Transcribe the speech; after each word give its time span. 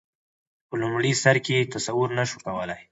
په 0.67 0.75
لومړي 0.81 1.11
سر 1.23 1.35
کې 1.45 1.69
تصور 1.73 2.07
نه 2.17 2.23
شو 2.29 2.37
کولای. 2.47 2.79